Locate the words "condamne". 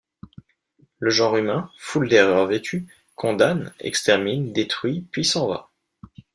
3.13-3.71